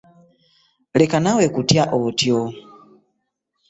[0.99, 2.39] Leka naawe kutya otyo.